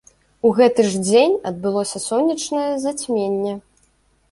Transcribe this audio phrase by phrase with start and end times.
[0.47, 3.53] У гэты ж дзень адбылося сонечнае зацьменне.